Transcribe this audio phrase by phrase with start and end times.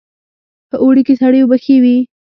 [0.69, 1.97] په اوړي کې سړې اوبه ښې وي